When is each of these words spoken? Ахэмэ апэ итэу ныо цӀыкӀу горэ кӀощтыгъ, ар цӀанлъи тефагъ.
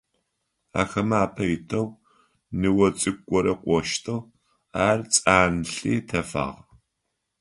Ахэмэ 0.81 1.17
апэ 1.25 1.43
итэу 1.55 1.87
ныо 2.59 2.87
цӀыкӀу 2.99 3.23
горэ 3.29 3.53
кӀощтыгъ, 3.61 4.25
ар 4.87 4.99
цӀанлъи 5.13 5.95
тефагъ. 6.09 6.59